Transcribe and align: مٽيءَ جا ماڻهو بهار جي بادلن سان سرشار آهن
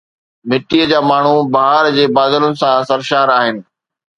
مٽيءَ 0.51 0.85
جا 0.91 0.99
ماڻهو 1.09 1.35
بهار 1.57 1.91
جي 1.99 2.05
بادلن 2.17 2.53
سان 2.63 2.77
سرشار 2.91 3.27
آهن 3.39 3.55